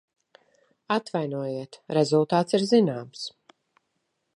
[0.95, 3.31] Atvainojiet, rezultāts ir zināms.